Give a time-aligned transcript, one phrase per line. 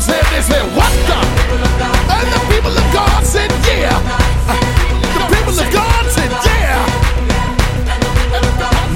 [0.00, 1.20] Pharaoh said, they said, what the?
[2.08, 3.92] And the people of God said, yeah.
[5.12, 6.80] The people of God said, yeah.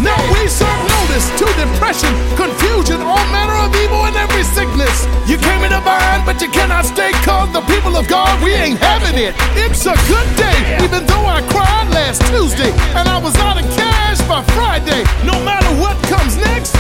[0.01, 5.07] Now we serve notice to depression, confusion, all manner of evil and every sickness.
[5.29, 8.53] You came in a bind, but you cannot stay cause the people of God, we
[8.53, 9.35] ain't having it.
[9.57, 13.65] It's a good day, even though I cried last Tuesday and I was out of
[13.77, 15.05] cash by Friday.
[15.25, 16.74] No matter what comes next,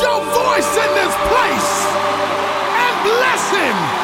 [0.00, 1.86] your voice in this place
[2.76, 3.95] and bless him.